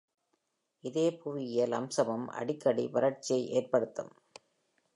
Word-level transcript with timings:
இதே 0.83 1.11
புவியியல் 1.11 1.71
அம்சமும் 1.71 2.27
அடிக்கடி 2.29 2.85
வறட்சியை 2.93 3.43
ஏற்படுத்தும். 3.51 4.11